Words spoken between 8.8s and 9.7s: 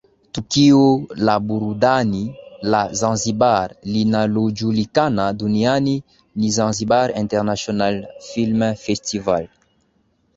Festival